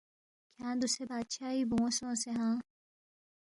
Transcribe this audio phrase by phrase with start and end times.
[0.53, 2.55] کھیانگ دوسے بادشائی بون٘و سونگسے ہاں